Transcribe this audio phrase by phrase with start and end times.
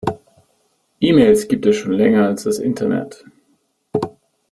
[0.99, 3.23] E-Mails gibt es schon länger als das Internet.